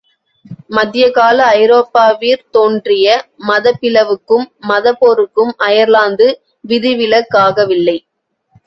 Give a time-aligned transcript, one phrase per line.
[0.75, 3.05] மத்தியகால ஐரோப்பாவிற் தோன்றிய
[3.49, 6.29] மதப்பிளவுக்கும் மதப்போருக்கும் அயர்லாந்து
[6.69, 7.97] விதிவிலக்காகவில்லை.